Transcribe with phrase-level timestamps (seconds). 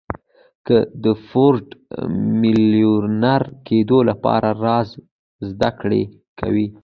[0.67, 1.77] که د فورډ د
[2.41, 4.13] ميليونر کېدو له
[4.65, 4.97] رازه
[5.49, 6.01] زده کړه
[6.39, 6.65] کوئ.